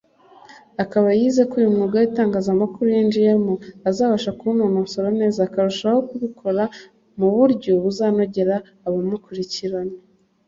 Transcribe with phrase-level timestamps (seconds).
[0.83, 3.53] akaba yizeye ko uyu mwuga w’itangazamakuru yinjiyemo
[3.89, 6.63] azabasha kuwunononsora neza akarushaho kubikora
[7.17, 8.55] mu buryo buzanogera
[8.87, 9.95] abamukurikirana